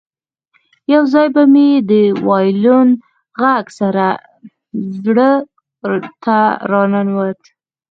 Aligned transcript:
یو 0.93 1.03
ځای 1.13 1.27
به 1.35 1.43
مې 1.53 1.67
د 1.91 1.91
وایلون 2.27 2.89
غږ 3.41 3.65
زړه 5.03 5.31
ته 6.23 6.37
راننوت 6.71 7.41